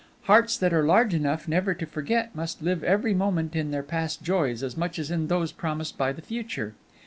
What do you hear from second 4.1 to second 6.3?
joys as much as in those promised by the